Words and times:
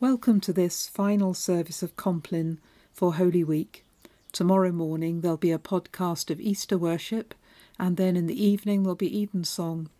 Welcome 0.00 0.40
to 0.42 0.52
this 0.52 0.86
final 0.86 1.34
service 1.34 1.82
of 1.82 1.96
Compline 1.96 2.60
for 2.92 3.14
Holy 3.14 3.42
Week. 3.42 3.84
Tomorrow 4.30 4.70
morning 4.70 5.22
there'll 5.22 5.36
be 5.36 5.50
a 5.50 5.58
podcast 5.58 6.30
of 6.30 6.40
Easter 6.40 6.78
worship, 6.78 7.34
and 7.80 7.96
then 7.96 8.16
in 8.16 8.28
the 8.28 8.40
evening 8.40 8.84
there'll 8.84 8.94
be 8.94 9.20
evensong. 9.20 9.90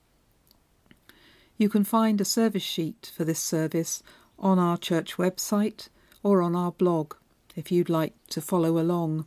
You 1.57 1.69
can 1.69 1.83
find 1.83 2.21
a 2.21 2.25
service 2.25 2.63
sheet 2.63 3.11
for 3.13 3.25
this 3.25 3.41
service 3.41 4.01
on 4.39 4.61
our 4.61 4.79
church 4.79 5.17
website 5.17 5.89
or 6.23 6.43
on 6.43 6.55
our 6.55 6.71
blog 6.71 7.15
if 7.57 7.73
you'd 7.73 7.91
like 7.91 8.15
to 8.31 8.41
follow 8.41 8.79
along, 8.79 9.27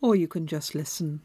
or 0.00 0.16
you 0.16 0.26
can 0.26 0.48
just 0.48 0.74
listen. 0.74 1.20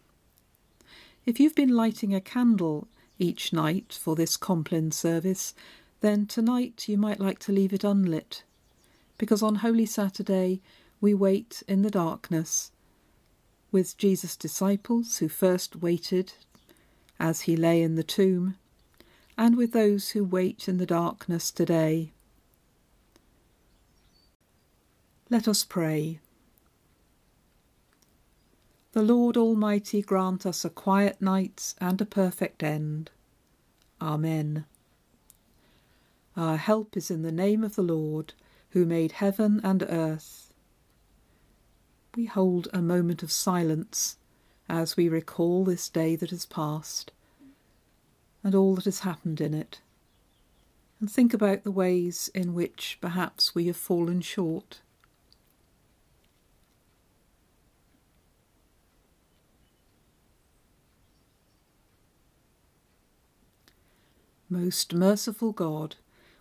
If 1.26 1.40
you've 1.40 1.56
been 1.56 1.76
lighting 1.76 2.14
a 2.14 2.22
candle 2.22 2.88
each 3.18 3.52
night 3.52 3.98
for 4.00 4.16
this 4.16 4.38
Compline 4.38 4.92
service, 4.92 5.56
then 6.02 6.28
tonight 6.28 6.88
you 6.88 7.00
might 7.00 7.20
like 7.20 7.40
to 7.40 7.52
leave 7.52 7.74
it 7.74 7.84
unlit 7.84 8.44
because 9.18 9.44
on 9.44 9.56
Holy 9.56 9.86
Saturday 9.86 10.62
we 11.00 11.14
wait 11.14 11.64
in 11.68 11.82
the 11.82 11.92
darkness 11.92 12.72
with 13.72 13.98
Jesus' 13.98 14.36
disciples 14.36 15.18
who 15.18 15.28
first 15.28 15.76
waited 15.78 16.34
as 17.20 17.42
he 17.42 17.56
lay 17.56 17.82
in 17.82 17.96
the 17.96 18.04
tomb, 18.04 18.56
and 19.38 19.58
with 19.58 19.72
those 19.72 20.12
who 20.12 20.24
wait 20.24 20.68
in 20.68 20.78
the 20.78 20.86
darkness 20.86 21.52
today. 21.52 22.12
Let 25.30 25.48
us 25.48 25.64
pray. 25.64 26.20
The 28.92 29.02
Lord 29.02 29.38
Almighty 29.38 30.04
grant 30.04 30.46
us 30.46 30.64
a 30.64 30.70
quiet 30.70 31.20
night 31.20 31.74
and 31.82 32.00
a 32.00 32.06
perfect 32.06 32.62
end. 32.62 33.10
Amen. 34.00 34.66
Our 36.38 36.58
help 36.58 36.96
is 36.96 37.10
in 37.10 37.24
the 37.24 37.32
name 37.32 37.64
of 37.64 37.74
the 37.76 37.82
Lord 37.82 38.34
who 38.74 38.86
made 38.86 39.14
heaven 39.14 39.62
and 39.64 39.84
earth. 39.88 40.52
We 42.16 42.26
hold 42.26 42.68
a 42.74 42.82
moment 42.82 43.22
of 43.22 43.32
silence 43.32 44.18
as 44.68 44.98
we 44.98 45.08
recall 45.08 45.64
this 45.64 45.90
day 45.90 46.16
that 46.16 46.32
has 46.32 46.48
passed 46.48 47.12
and 48.44 48.56
all 48.56 48.76
that 48.76 48.86
has 48.86 49.02
happened 49.02 49.40
in 49.40 49.54
it, 49.54 49.80
and 51.00 51.10
think 51.10 51.34
about 51.34 51.64
the 51.64 51.72
ways 51.72 52.30
in 52.34 52.56
which 52.56 52.98
perhaps 53.00 53.54
we 53.54 53.68
have 53.68 53.78
fallen 53.78 54.22
short. 54.22 54.82
Most 64.50 64.94
merciful 64.94 65.52
God, 65.52 65.96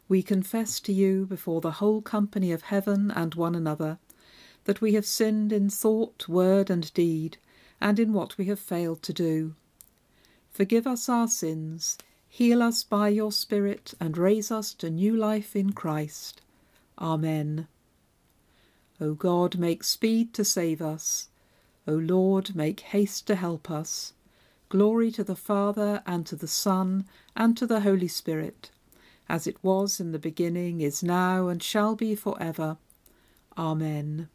we 0.08 0.22
confess 0.22 0.81
to 0.81 0.92
you 0.92 1.27
before 1.27 1.61
the 1.61 1.72
whole 1.72 2.03
company 2.03 2.53
of 2.53 2.62
heaven 2.62 3.11
and 3.11 3.34
one 3.34 3.55
another 3.55 3.98
that 4.64 4.81
we 4.81 4.95
have 4.95 5.06
sinned 5.06 5.53
in 5.53 5.69
thought, 5.69 6.28
word, 6.28 6.70
and 6.70 6.92
deed, 6.95 7.36
and 7.81 7.98
in 7.98 8.12
what 8.12 8.39
we 8.39 8.47
have 8.47 8.61
failed 8.61 9.03
to 9.03 9.12
do. 9.12 9.55
Forgive 10.50 10.86
us 10.86 11.08
our 11.08 11.28
sins, 11.28 11.98
heal 12.28 12.62
us 12.62 12.84
by 12.84 13.08
your 13.08 13.33
Spirit, 13.33 13.95
and 13.98 14.17
raise 14.17 14.50
us 14.50 14.73
to 14.75 14.91
new 14.91 15.17
life 15.17 15.56
in 15.56 15.73
Christ. 15.73 16.42
Amen. 16.98 17.67
O 19.00 19.14
God, 19.14 19.58
make 19.58 19.83
speed 19.83 20.33
to 20.34 20.45
save 20.45 20.80
us. 20.80 21.28
O 21.89 21.95
Lord, 21.95 22.55
make 22.55 22.80
haste 22.80 23.27
to 23.27 23.34
help 23.34 23.70
us. 23.70 24.12
Glory 24.69 25.11
to 25.11 25.25
the 25.25 25.36
Father, 25.36 26.03
and 26.06 26.25
to 26.27 26.36
the 26.36 26.47
Son, 26.47 27.05
and 27.34 27.56
to 27.56 27.67
the 27.67 27.80
Holy 27.80 28.08
Spirit 28.08 28.70
as 29.33 29.47
it 29.47 29.56
was 29.64 29.98
in 29.98 30.12
the 30.12 30.19
beginning, 30.19 30.83
is 30.83 31.02
now, 31.02 31.48
and 31.48 31.62
shall 31.62 31.97
be 31.97 32.14
for 32.14 32.36
ever. 32.38 32.77
Amen. 33.56 34.28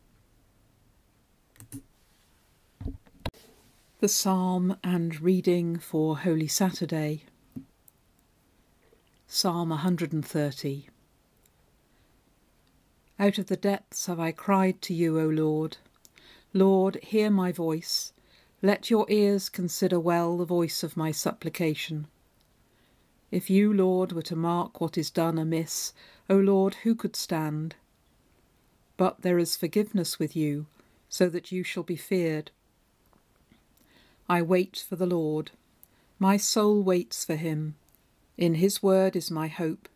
The 3.99 4.07
Psalm 4.07 4.75
and 4.83 5.21
reading 5.21 5.77
for 5.77 6.17
Holy 6.17 6.47
Saturday. 6.47 7.25
Psalm 9.27 9.69
130. 9.69 10.89
Out 13.19 13.37
of 13.37 13.45
the 13.45 13.55
depths 13.55 14.07
have 14.07 14.19
I 14.19 14.31
cried 14.31 14.81
to 14.81 14.95
you, 14.95 15.19
O 15.19 15.27
Lord. 15.27 15.77
Lord, 16.53 16.97
hear 17.03 17.29
my 17.29 17.51
voice. 17.51 18.13
Let 18.63 18.89
your 18.89 19.05
ears 19.09 19.47
consider 19.47 19.99
well 19.99 20.37
the 20.37 20.45
voice 20.45 20.81
of 20.81 20.97
my 20.97 21.11
supplication. 21.11 22.07
If 23.29 23.49
you, 23.49 23.73
Lord, 23.73 24.13
were 24.13 24.21
to 24.23 24.35
mark 24.35 24.79
what 24.79 24.97
is 24.97 25.09
done 25.09 25.37
amiss, 25.37 25.93
O 26.29 26.37
Lord, 26.37 26.75
who 26.83 26.95
could 26.95 27.15
stand? 27.15 27.75
But 28.95 29.21
there 29.21 29.37
is 29.37 29.57
forgiveness 29.57 30.17
with 30.17 30.35
you, 30.35 30.65
so 31.09 31.27
that 31.29 31.51
you 31.51 31.63
shall 31.63 31.83
be 31.83 31.97
feared. 31.97 32.51
I 34.29 34.41
wait 34.41 34.85
for 34.87 34.95
the 34.95 35.05
Lord. 35.05 35.51
My 36.19 36.37
soul 36.37 36.81
waits 36.81 37.25
for 37.25 37.35
him. 37.35 37.75
In 38.37 38.55
his 38.55 38.81
word 38.81 39.15
is 39.15 39.29
my 39.29 39.47
hope. 39.47 39.89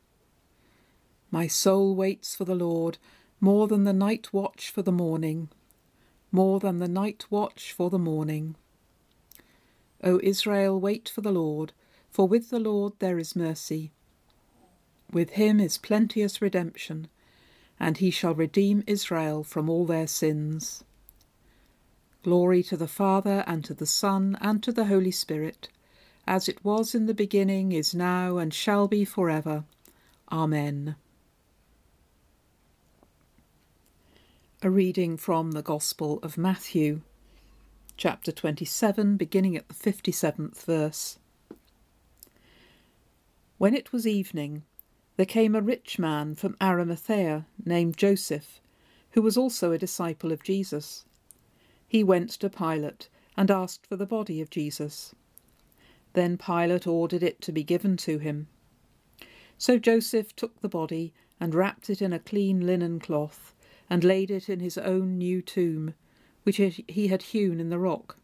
My 1.32 1.48
soul 1.48 1.96
waits 1.96 2.36
for 2.36 2.44
the 2.44 2.56
Lord 2.56 2.98
more 3.40 3.68
than 3.68 3.86
the 3.86 3.94
night 3.94 4.34
watch 4.34 4.70
for 4.70 4.82
the 4.82 4.92
morning, 4.92 5.50
more 6.32 6.60
than 6.60 6.80
the 6.80 6.88
night 6.88 7.26
watch 7.30 7.72
for 7.72 7.90
the 7.90 7.98
morning. 7.98 8.56
O 10.04 10.20
Israel, 10.22 10.80
wait 10.80 11.08
for 11.10 11.22
the 11.22 11.32
Lord 11.32 11.72
for 12.12 12.28
with 12.28 12.50
the 12.50 12.60
Lord 12.60 12.94
there 13.00 13.18
is 13.18 13.36
mercy. 13.36 13.94
With 15.12 15.32
him 15.32 15.60
is 15.60 15.78
plenteous 15.78 16.42
redemption, 16.42 17.08
and 17.80 17.98
he 17.98 18.12
shall 18.12 18.36
redeem 18.36 18.84
Israel 18.86 19.44
from 19.44 19.70
all 19.70 19.86
their 19.86 20.08
sins. 20.08 20.84
Glory 22.24 22.62
to 22.64 22.78
the 22.78 22.88
Father, 22.88 23.44
and 23.48 23.66
to 23.66 23.74
the 23.74 23.86
Son, 23.86 24.38
and 24.42 24.62
to 24.62 24.72
the 24.72 24.86
Holy 24.86 25.12
Spirit, 25.12 25.70
as 26.28 26.48
it 26.48 26.64
was 26.64 26.94
in 26.94 27.08
the 27.08 27.14
beginning, 27.14 27.72
is 27.72 27.96
now, 27.96 28.38
and 28.38 28.54
shall 28.54 28.88
be 28.88 29.04
for 29.04 29.30
ever. 29.30 29.64
Amen. 30.32 30.96
A 34.62 34.70
reading 34.70 35.18
from 35.18 35.54
the 35.54 35.64
Gospel 35.64 36.20
of 36.22 36.38
Matthew, 36.38 37.02
chapter 37.98 38.32
27, 38.32 39.18
beginning 39.18 39.58
at 39.58 39.68
the 39.68 39.74
57th 39.74 40.64
verse. 40.64 41.18
When 43.62 43.76
it 43.76 43.94
was 43.94 44.08
evening, 44.08 44.64
there 45.18 45.26
came 45.28 45.54
a 45.54 45.62
rich 45.62 46.00
man 46.00 46.34
from 46.34 46.58
Arimathea 46.60 47.46
named 47.64 47.96
Joseph, 47.96 48.60
who 49.12 49.22
was 49.22 49.38
also 49.38 49.72
a 49.72 49.78
disciple 49.78 50.32
of 50.32 50.42
Jesus. 50.42 51.06
He 51.88 52.04
went 52.04 52.32
to 52.32 52.50
Pilate 52.50 53.08
and 53.38 53.52
asked 53.52 53.86
for 53.86 53.96
the 53.96 54.08
body 54.08 54.42
of 54.42 54.50
Jesus. 54.50 55.14
Then 56.14 56.40
Pilate 56.40 56.88
ordered 56.88 57.22
it 57.22 57.40
to 57.42 57.52
be 57.52 57.64
given 57.64 57.98
to 57.98 58.18
him. 58.18 58.48
So 59.60 59.78
Joseph 59.78 60.36
took 60.36 60.62
the 60.62 60.68
body 60.68 61.14
and 61.40 61.54
wrapped 61.54 61.88
it 61.92 62.02
in 62.02 62.14
a 62.14 62.18
clean 62.18 62.66
linen 62.66 63.00
cloth 63.00 63.54
and 63.92 64.04
laid 64.04 64.32
it 64.32 64.50
in 64.50 64.60
his 64.60 64.80
own 64.80 65.20
new 65.20 65.40
tomb, 65.40 65.94
which 66.42 66.60
he 66.88 67.10
had 67.10 67.22
hewn 67.22 67.60
in 67.60 67.70
the 67.70 67.78
rock. 67.78 68.18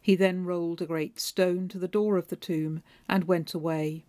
He 0.00 0.16
then 0.16 0.46
rolled 0.46 0.80
a 0.80 0.86
great 0.86 1.20
stone 1.20 1.68
to 1.68 1.78
the 1.78 1.86
door 1.86 2.16
of 2.16 2.28
the 2.28 2.36
tomb 2.36 2.82
and 3.06 3.24
went 3.24 3.52
away. 3.52 4.06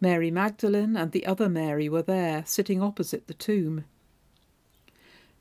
Mary 0.00 0.30
Magdalene 0.30 0.96
and 0.96 1.12
the 1.12 1.26
other 1.26 1.48
Mary 1.48 1.88
were 1.88 2.02
there, 2.02 2.42
sitting 2.46 2.82
opposite 2.82 3.26
the 3.26 3.34
tomb. 3.34 3.84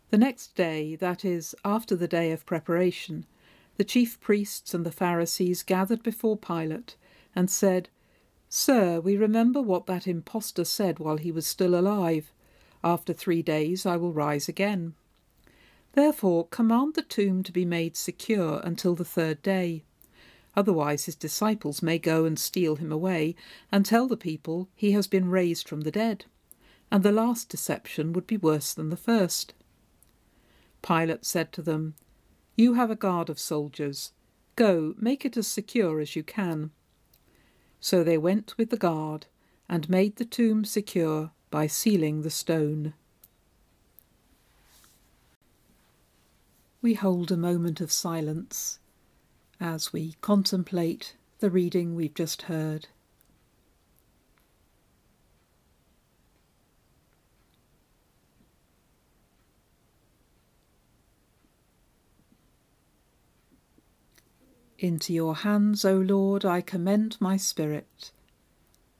The 0.09 0.17
next 0.17 0.55
day, 0.55 0.95
that 0.97 1.23
is, 1.23 1.55
after 1.63 1.95
the 1.95 2.07
day 2.07 2.31
of 2.31 2.45
preparation, 2.45 3.25
the 3.77 3.83
chief 3.85 4.19
priests 4.19 4.73
and 4.73 4.85
the 4.85 4.91
Pharisees 4.91 5.63
gathered 5.63 6.03
before 6.03 6.35
Pilate 6.35 6.97
and 7.33 7.49
said, 7.49 7.87
Sir, 8.49 8.99
we 8.99 9.15
remember 9.15 9.61
what 9.61 9.85
that 9.85 10.07
impostor 10.07 10.65
said 10.65 10.99
while 10.99 11.17
he 11.17 11.31
was 11.31 11.47
still 11.47 11.73
alive. 11.73 12.33
After 12.83 13.13
three 13.13 13.41
days 13.41 13.85
I 13.85 13.95
will 13.95 14.11
rise 14.11 14.49
again. 14.49 14.95
Therefore 15.93 16.47
command 16.47 16.95
the 16.95 17.01
tomb 17.01 17.43
to 17.43 17.51
be 17.51 17.65
made 17.65 17.95
secure 17.95 18.59
until 18.63 18.95
the 18.95 19.05
third 19.05 19.41
day. 19.41 19.83
Otherwise, 20.59 21.05
his 21.05 21.15
disciples 21.15 21.81
may 21.81 21.97
go 21.97 22.25
and 22.25 22.37
steal 22.37 22.75
him 22.75 22.91
away 22.91 23.33
and 23.71 23.85
tell 23.85 24.09
the 24.09 24.17
people 24.17 24.67
he 24.75 24.91
has 24.91 25.07
been 25.07 25.29
raised 25.29 25.69
from 25.69 25.81
the 25.81 25.91
dead, 25.91 26.25
and 26.91 27.01
the 27.01 27.13
last 27.13 27.47
deception 27.47 28.11
would 28.11 28.27
be 28.27 28.35
worse 28.35 28.73
than 28.73 28.89
the 28.89 28.97
first. 28.97 29.53
Pilate 30.81 31.23
said 31.23 31.53
to 31.53 31.61
them, 31.61 31.95
You 32.57 32.73
have 32.73 32.91
a 32.91 32.97
guard 32.97 33.29
of 33.29 33.39
soldiers. 33.39 34.11
Go, 34.57 34.95
make 34.97 35.23
it 35.23 35.37
as 35.37 35.47
secure 35.47 36.01
as 36.01 36.17
you 36.17 36.23
can. 36.23 36.71
So 37.79 38.03
they 38.03 38.17
went 38.17 38.57
with 38.57 38.69
the 38.69 38.75
guard 38.75 39.27
and 39.69 39.89
made 39.89 40.17
the 40.17 40.25
tomb 40.25 40.65
secure 40.65 41.31
by 41.49 41.67
sealing 41.67 42.21
the 42.21 42.29
stone. 42.29 42.93
We 46.81 46.95
hold 46.95 47.31
a 47.31 47.37
moment 47.37 47.79
of 47.79 47.93
silence 47.93 48.79
as 49.59 49.91
we 49.91 50.15
contemplate 50.21 51.15
the 51.39 51.49
reading 51.49 51.95
we've 51.95 52.13
just 52.13 52.43
heard. 52.43 52.87
Into 64.77 65.13
your 65.13 65.35
hands, 65.35 65.83
O 65.83 65.97
Lord, 65.97 66.45
I 66.45 66.61
commend 66.61 67.17
my 67.19 67.35
spirit. 67.35 68.11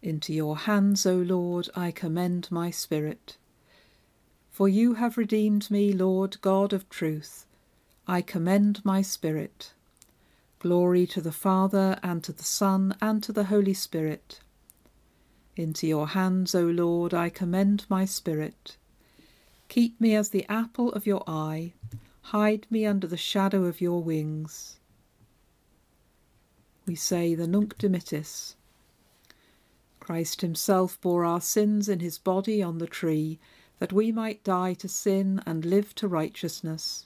Into 0.02 0.34
your 0.34 0.58
hands, 0.58 1.06
O 1.06 1.16
Lord, 1.16 1.70
I 1.74 1.92
commend 1.92 2.50
my 2.52 2.70
spirit. 2.70 3.38
For 4.52 4.68
you 4.68 4.96
have 4.96 5.18
redeemed 5.18 5.72
me, 5.72 5.94
Lord 5.94 6.42
God 6.42 6.74
of 6.74 6.90
truth. 6.90 7.46
I 8.08 8.22
commend 8.22 8.84
my 8.84 9.02
spirit. 9.02 9.72
Glory 10.60 11.08
to 11.08 11.22
the 11.22 11.32
Father, 11.32 12.00
and 12.04 12.24
to 12.24 12.32
the 12.32 12.44
Son, 12.44 12.96
and 13.02 13.24
to 13.24 13.32
the 13.32 13.46
Holy 13.46 13.74
Spirit. 13.74 14.42
Into 15.56 15.88
your 15.88 16.10
hands, 16.10 16.54
O 16.54 16.66
Lord, 16.66 17.14
I 17.14 17.30
commend 17.30 17.86
my 17.90 18.06
spirit. 18.06 18.78
Keep 19.68 20.00
me 20.00 20.16
as 20.16 20.30
the 20.30 20.46
apple 20.50 20.92
of 20.94 21.08
your 21.08 21.24
eye. 21.28 21.74
Hide 22.22 22.68
me 22.70 22.86
under 22.86 23.08
the 23.08 23.18
shadow 23.18 23.66
of 23.66 23.82
your 23.82 24.04
wings 24.04 24.80
we 26.90 26.96
say 26.96 27.36
the 27.36 27.48
Nunc 27.48 27.78
Dimittis. 27.78 28.56
Christ 30.00 30.42
himself 30.42 31.00
bore 31.02 31.24
our 31.24 31.40
sins 31.40 31.88
in 31.88 32.00
his 32.00 32.18
body 32.18 32.64
on 32.64 32.80
the 32.80 32.88
tree, 32.88 33.38
that 33.78 33.94
we 33.94 34.12
might 34.12 34.44
die 34.44 34.74
to 34.74 34.88
sin 34.88 35.40
and 35.46 35.64
live 35.64 35.94
to 35.94 36.08
righteousness. 36.08 37.06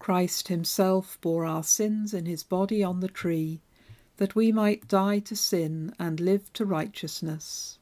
Christ 0.00 0.48
himself 0.48 1.18
bore 1.20 1.44
our 1.44 1.62
sins 1.62 2.12
in 2.12 2.26
his 2.26 2.42
body 2.42 2.82
on 2.82 2.98
the 2.98 3.08
tree, 3.08 3.60
that 4.16 4.34
we 4.34 4.50
might 4.50 4.88
die 4.88 5.20
to 5.20 5.36
sin 5.36 5.94
and 5.98 6.18
live 6.18 6.52
to 6.54 6.64
righteousness. 6.64 7.78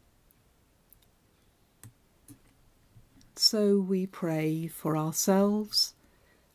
So 3.36 3.78
we 3.78 4.04
pray 4.04 4.66
for 4.66 4.96
ourselves 4.96 5.94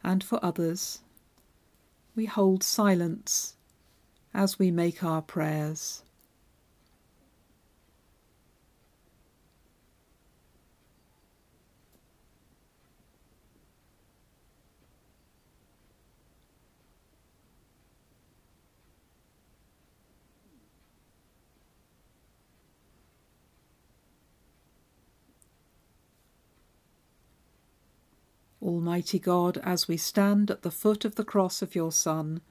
and 0.03 0.21
for 0.21 0.37
others. 0.43 0.99
We 2.13 2.25
hold 2.25 2.61
silence 2.61 3.55
as 4.33 4.59
we 4.59 4.69
make 4.69 5.01
our 5.01 5.21
prayers. 5.21 6.03
Almighty 28.63 29.19
God, 29.19 29.57
as 29.57 29.87
we 29.87 29.97
stand 29.97 30.49
at 30.49 30.61
the 30.61 30.71
foot 30.71 31.05
of 31.05 31.15
the 31.15 31.25
cross 31.25 31.61
of 31.61 31.75
your 31.75 31.91
Son, 31.91 32.41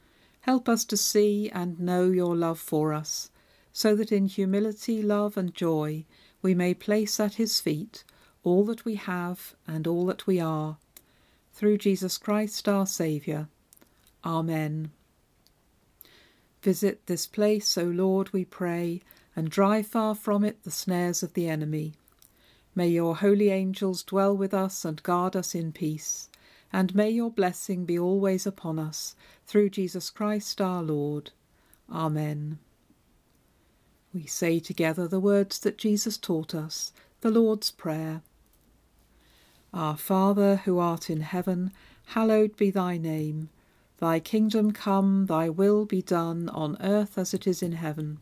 Help 0.43 0.69
us 0.69 0.85
to 0.85 0.97
see 0.97 1.49
and 1.51 1.79
know 1.79 2.11
your 2.11 2.37
love 2.37 2.59
for 2.59 2.93
us, 2.93 3.31
so 3.73 3.95
that 3.95 4.11
in 4.11 4.27
humility, 4.27 5.01
love, 5.01 5.37
and 5.37 5.55
joy 5.55 6.05
we 6.43 6.53
may 6.53 6.75
place 6.75 7.21
at 7.21 7.35
his 7.35 7.61
feet 7.61 8.03
all 8.43 8.65
that 8.65 8.85
we 8.85 8.97
have 8.97 9.55
and 9.69 9.87
all 9.87 10.05
that 10.05 10.27
we 10.27 10.41
are. 10.41 10.79
Through 11.55 11.79
Jesus 11.79 12.19
Christ 12.19 12.69
our 12.69 12.87
Saviour. 12.87 13.49
Amen. 14.25 14.91
Visit 16.61 17.07
this 17.07 17.29
place, 17.29 17.79
O 17.79 17.85
Lord, 17.85 18.33
we 18.33 18.45
pray, 18.45 19.01
and 19.37 19.49
drive 19.49 19.87
far 19.87 20.17
from 20.17 20.45
it 20.45 20.65
the 20.65 20.73
snares 20.73 21.23
of 21.23 21.35
the 21.35 21.49
enemy. 21.49 21.95
May 22.75 22.89
your 22.89 23.17
holy 23.17 23.51
angels 23.51 24.03
dwell 24.03 24.37
with 24.37 24.55
us 24.55 24.85
and 24.85 25.03
guard 25.03 25.37
us 25.37 25.55
in 25.55 25.73
peace 25.73 26.29
and 26.73 26.95
may 26.95 27.11
your 27.11 27.31
blessing 27.31 27.85
be 27.85 27.99
always 27.99 28.47
upon 28.47 28.79
us, 28.79 29.15
through 29.47 29.69
Jesus 29.69 30.09
Christ 30.09 30.61
our 30.61 30.83
Lord. 30.83 31.31
Amen. 31.91 32.59
We 34.15 34.25
say 34.27 34.59
together 34.59 35.07
the 35.07 35.21
words 35.21 35.59
that 35.61 35.77
Jesus 35.77 36.17
taught 36.17 36.55
us, 36.55 36.93
the 37.21 37.31
Lord's 37.31 37.71
Prayer. 37.71 38.23
Our 39.75 39.97
Father, 39.97 40.57
who 40.65 40.79
art 40.79 41.11
in 41.11 41.21
heaven, 41.21 41.73
hallowed 42.07 42.57
be 42.57 42.71
thy 42.71 42.97
name. 42.97 43.51
Thy 43.99 44.19
kingdom 44.19 44.73
come, 44.73 45.27
thy 45.27 45.49
will 45.49 45.85
be 45.85 46.03
done, 46.03 46.49
on 46.49 46.77
earth 46.81 47.19
as 47.19 47.35
it 47.35 47.47
is 47.47 47.63
in 47.63 47.73
heaven. 47.73 48.19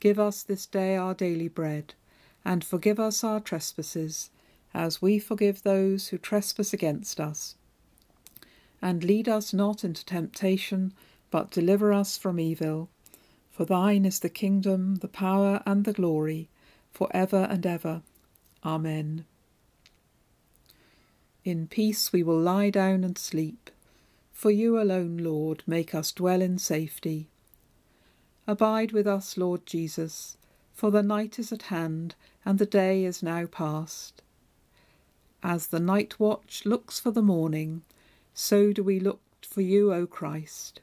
Give 0.00 0.18
us 0.18 0.42
this 0.42 0.64
day 0.64 0.96
our 0.96 1.14
daily 1.14 1.48
bread, 1.48 1.94
and 2.44 2.64
forgive 2.64 2.98
us 2.98 3.22
our 3.22 3.40
trespasses 3.40 4.30
as 4.74 5.02
we 5.02 5.18
forgive 5.18 5.62
those 5.62 6.08
who 6.08 6.18
trespass 6.18 6.72
against 6.72 7.20
us. 7.20 7.56
And 8.80 9.02
lead 9.02 9.28
us 9.28 9.52
not 9.52 9.82
into 9.82 10.04
temptation, 10.04 10.92
but 11.30 11.50
deliver 11.50 11.92
us 11.92 12.16
from 12.16 12.38
evil. 12.38 12.88
For 13.50 13.64
thine 13.64 14.04
is 14.04 14.20
the 14.20 14.28
kingdom, 14.28 14.96
the 14.96 15.08
power, 15.08 15.62
and 15.66 15.84
the 15.84 15.92
glory, 15.92 16.48
for 16.92 17.08
ever 17.12 17.48
and 17.50 17.66
ever. 17.66 18.02
Amen. 18.64 19.24
In 21.44 21.66
peace 21.66 22.12
we 22.12 22.22
will 22.22 22.38
lie 22.38 22.70
down 22.70 23.04
and 23.04 23.18
sleep. 23.18 23.70
For 24.32 24.50
you 24.52 24.80
alone, 24.80 25.16
Lord, 25.16 25.64
make 25.66 25.94
us 25.94 26.12
dwell 26.12 26.40
in 26.40 26.58
safety. 26.58 27.28
Abide 28.46 28.92
with 28.92 29.06
us, 29.06 29.36
Lord 29.36 29.66
Jesus, 29.66 30.37
for 30.78 30.92
the 30.92 31.02
night 31.02 31.40
is 31.40 31.50
at 31.50 31.62
hand, 31.62 32.14
and 32.44 32.60
the 32.60 32.64
day 32.64 33.04
is 33.04 33.20
now 33.20 33.44
past. 33.46 34.22
As 35.42 35.66
the 35.66 35.80
night 35.80 36.20
watch 36.20 36.64
looks 36.64 37.00
for 37.00 37.10
the 37.10 37.20
morning, 37.20 37.82
so 38.32 38.72
do 38.72 38.84
we 38.84 39.00
look 39.00 39.18
for 39.42 39.60
you, 39.60 39.92
O 39.92 40.06
Christ. 40.06 40.80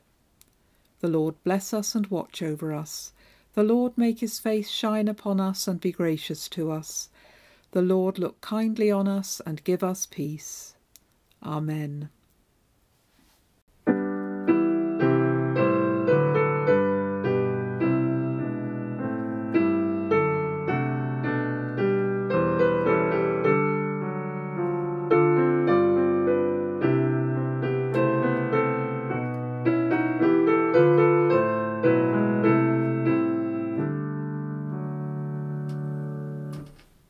The 1.00 1.08
Lord 1.08 1.42
bless 1.46 1.74
us 1.74 1.96
and 1.96 2.08
watch 2.08 2.42
over 2.42 2.74
us. 2.74 3.14
The 3.54 3.64
Lord 3.64 3.98
make 3.98 4.20
his 4.20 4.38
face 4.38 4.70
shine 4.70 5.08
upon 5.08 5.40
us 5.40 5.66
and 5.66 5.80
be 5.80 5.94
gracious 5.94 6.50
to 6.50 6.72
us. 6.72 7.08
The 7.72 7.82
Lord 7.82 8.20
look 8.20 8.42
kindly 8.42 8.92
on 8.92 9.08
us 9.08 9.42
and 9.46 9.64
give 9.64 9.82
us 9.82 10.06
peace. 10.06 10.76
Amen. 11.42 12.10